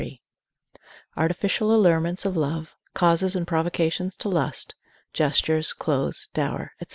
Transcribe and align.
—_Artificial 1.15 1.71
allurements 1.71 2.25
of 2.25 2.35
Love, 2.35 2.75
Causes 2.95 3.35
and 3.35 3.45
Provocations 3.45 4.15
to 4.15 4.29
Lust; 4.29 4.73
Gestures, 5.13 5.73
Clothes, 5.73 6.27
Dower, 6.33 6.71
&c. 6.79 6.87